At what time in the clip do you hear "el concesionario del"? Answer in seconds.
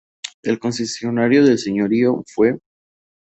0.41-1.59